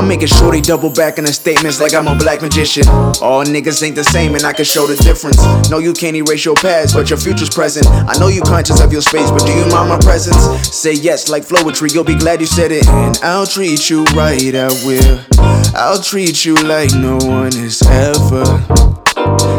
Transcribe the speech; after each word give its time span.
I'm 0.00 0.08
making 0.08 0.28
sure 0.28 0.50
they 0.50 0.62
double 0.62 0.88
back 0.88 1.18
in 1.18 1.24
the 1.24 1.32
statements 1.32 1.78
like 1.78 1.92
I'm 1.92 2.08
a 2.08 2.16
black 2.16 2.40
magician. 2.40 2.88
All 3.20 3.44
niggas 3.44 3.82
ain't 3.82 3.96
the 3.96 4.02
same, 4.02 4.34
and 4.34 4.44
I 4.44 4.54
can 4.54 4.64
show 4.64 4.86
the 4.86 4.96
difference. 4.96 5.36
No, 5.68 5.76
you 5.76 5.92
can't 5.92 6.16
erase 6.16 6.42
your 6.42 6.54
past, 6.54 6.94
but 6.94 7.10
your 7.10 7.18
future's 7.18 7.50
present. 7.50 7.86
I 7.86 8.16
know 8.18 8.28
you 8.28 8.40
conscious 8.40 8.80
of 8.80 8.94
your 8.94 9.02
space, 9.02 9.30
but 9.30 9.44
do 9.44 9.52
you 9.52 9.66
mind 9.68 9.90
my 9.90 9.98
presence? 9.98 10.40
Say 10.74 10.94
yes 10.94 11.28
like 11.28 11.42
Floetry, 11.42 11.92
you'll 11.92 12.04
be 12.04 12.14
glad 12.14 12.40
you 12.40 12.46
said 12.46 12.72
it. 12.72 12.88
And 12.88 13.20
I'll 13.22 13.44
treat 13.44 13.90
you 13.90 14.04
right, 14.16 14.40
I 14.54 14.72
will. 14.88 15.20
I'll 15.76 16.00
treat 16.00 16.46
you 16.46 16.54
like 16.54 16.94
no 16.94 17.18
one 17.28 17.52
has 17.52 17.82
ever. 17.84 18.46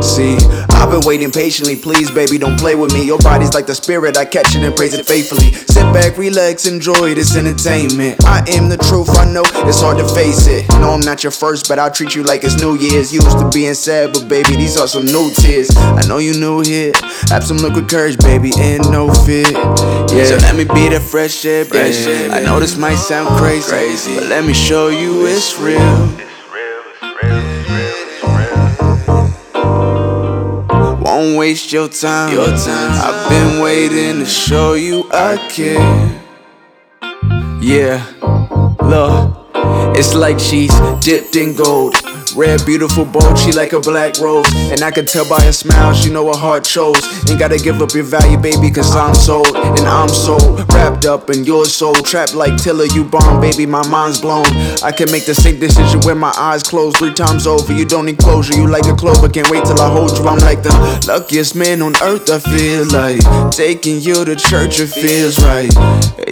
See, 0.00 0.38
I've 0.78 0.90
been 0.90 1.06
waiting 1.06 1.30
patiently. 1.30 1.76
Please, 1.76 2.10
baby, 2.10 2.38
don't 2.38 2.58
play 2.58 2.74
with 2.74 2.92
me. 2.94 3.04
Your 3.04 3.18
body's 3.18 3.52
like 3.52 3.66
the 3.66 3.74
spirit, 3.74 4.16
I 4.16 4.24
catch 4.24 4.54
it 4.54 4.62
and 4.62 4.74
praise 4.74 4.94
it 4.94 5.06
faithfully. 5.06 5.52
Sit 5.52 5.92
back, 5.92 6.16
relax, 6.16 6.66
enjoy 6.66 7.14
this 7.14 7.36
entertainment. 7.36 8.24
I 8.24 8.44
am 8.48 8.68
the 8.68 8.76
truth, 8.78 9.10
I 9.18 9.24
know 9.30 9.42
it's 9.68 9.80
hard 9.80 9.98
to 9.98 10.08
face 10.14 10.46
it. 10.46 10.68
No, 10.80 10.90
I'm 10.90 11.00
not 11.00 11.22
your 11.24 11.32
first, 11.32 11.68
but 11.68 11.78
I'll 11.78 11.90
treat 11.90 12.14
you 12.14 12.22
like 12.22 12.44
it's 12.44 12.60
New 12.60 12.76
Year's. 12.78 13.12
Used 13.12 13.38
to 13.38 13.50
being 13.52 13.74
sad, 13.74 14.12
but 14.12 14.28
baby, 14.28 14.56
these 14.56 14.76
are 14.78 14.86
some 14.88 15.04
new 15.04 15.30
tears. 15.34 15.70
I 15.76 16.06
know 16.06 16.18
you 16.18 16.34
new 16.38 16.60
here. 16.60 16.92
Have 17.28 17.44
some 17.44 17.58
liquid 17.58 17.88
courage, 17.88 18.16
baby, 18.18 18.52
and 18.58 18.88
no 18.90 19.12
fear. 19.12 19.50
Yeah, 19.50 20.24
so 20.24 20.36
let 20.36 20.54
me 20.56 20.64
be 20.64 20.88
the 20.88 21.00
fresh 21.00 21.44
air, 21.44 21.64
baby. 21.64 22.30
I 22.32 22.40
know 22.44 22.60
this 22.60 22.76
might 22.76 22.96
sound 22.96 23.28
crazy, 23.38 23.68
Crazy. 23.68 24.14
but 24.14 24.26
let 24.28 24.44
me 24.44 24.52
show 24.54 24.88
you 24.88 25.26
it's 25.26 25.58
real. 25.58 26.27
Won't 31.18 31.36
waste 31.36 31.72
your 31.72 31.88
time. 31.88 32.32
Your 32.32 32.46
time. 32.46 32.92
I've 32.94 33.28
been 33.28 33.60
waiting 33.60 34.20
to 34.20 34.24
show 34.24 34.74
you 34.74 35.02
I 35.10 35.36
care. 35.48 36.22
Yeah, 37.60 38.06
look, 38.80 39.34
it's 39.98 40.14
like 40.14 40.38
she's 40.38 40.70
dipped 41.00 41.34
in 41.34 41.56
gold. 41.56 41.96
Red, 42.38 42.64
beautiful, 42.64 43.04
bold, 43.04 43.36
she 43.36 43.50
like 43.50 43.72
a 43.72 43.80
black 43.80 44.20
rose. 44.20 44.46
And 44.70 44.82
I 44.82 44.92
can 44.92 45.06
tell 45.06 45.28
by 45.28 45.42
her 45.42 45.50
smile, 45.50 45.92
she 45.92 46.08
know 46.08 46.24
her 46.28 46.38
heart 46.38 46.62
chose. 46.62 47.02
Ain't 47.28 47.40
gotta 47.40 47.58
give 47.58 47.82
up 47.82 47.92
your 47.94 48.04
value, 48.04 48.38
baby, 48.38 48.70
cause 48.70 48.94
I'm 48.94 49.12
sold. 49.12 49.56
And 49.56 49.80
I'm 49.80 50.08
sold, 50.08 50.72
wrapped 50.72 51.04
up 51.04 51.30
in 51.30 51.42
your 51.42 51.64
soul. 51.64 51.94
Trapped 51.94 52.36
like 52.36 52.56
Tiller, 52.56 52.84
you 52.94 53.02
bomb, 53.02 53.40
baby, 53.40 53.66
my 53.66 53.84
mind's 53.88 54.20
blown. 54.20 54.46
I 54.84 54.92
can 54.92 55.10
make 55.10 55.26
the 55.26 55.34
same 55.34 55.58
decision 55.58 55.98
with 56.06 56.16
my 56.16 56.32
eyes 56.38 56.62
closed 56.62 56.98
three 56.98 57.12
times 57.12 57.48
over. 57.48 57.72
You 57.72 57.84
don't 57.84 58.06
need 58.06 58.18
closure, 58.18 58.54
you 58.54 58.68
like 58.68 58.86
a 58.86 58.94
clover. 58.94 59.28
Can't 59.28 59.50
wait 59.50 59.64
till 59.64 59.80
I 59.80 59.90
hold 59.90 60.16
you. 60.16 60.24
I'm 60.28 60.38
like 60.38 60.62
the 60.62 61.04
luckiest 61.08 61.56
man 61.56 61.82
on 61.82 61.96
earth, 62.02 62.30
I 62.30 62.38
feel 62.38 62.86
like. 62.92 63.50
Taking 63.50 63.98
you 63.98 64.24
to 64.24 64.36
church, 64.36 64.78
it 64.78 64.90
feels 64.90 65.42
right. 65.42 65.74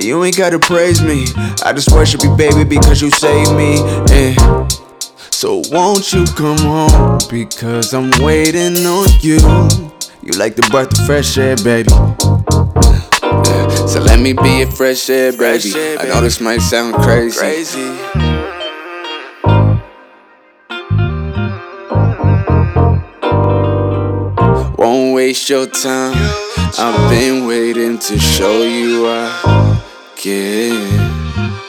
You 0.01 0.23
ain't 0.23 0.37
gotta 0.37 0.61
praise 0.61 1.03
me. 1.03 1.27
I 1.65 1.73
just 1.73 1.91
worship 1.91 2.23
you, 2.23 2.33
baby, 2.37 2.63
because 2.63 3.03
you 3.03 3.11
saved 3.11 3.51
me. 3.57 3.83
Eh. 4.15 4.76
Won't 5.71 6.13
you 6.13 6.25
come 6.37 6.59
home? 6.59 7.19
Because 7.29 7.93
I'm 7.93 8.11
waiting 8.23 8.77
on 8.87 9.09
you. 9.21 9.39
You 10.23 10.33
like 10.39 10.55
the 10.55 10.67
breath 10.71 10.99
of 10.99 11.07
fresh 11.07 11.37
air, 11.39 11.57
baby. 11.57 11.91
So 13.89 14.01
let 14.01 14.21
me 14.21 14.33
be 14.33 14.63
a 14.63 14.71
fresh 14.71 15.11
air, 15.11 15.33
baby. 15.33 15.73
I 15.99 16.05
know 16.07 16.21
this 16.21 16.41
might 16.41 16.61
sound 16.61 16.95
crazy. 16.97 17.39
Crazy. 17.39 17.97
Won't 24.79 25.15
waste 25.15 25.51
your 25.51 25.67
time. 25.67 26.15
I've 26.79 27.11
been 27.11 27.47
waiting 27.47 27.99
to 27.99 28.19
show 28.19 28.63
you 28.63 29.07
I 29.09 29.83
care. 30.17 31.66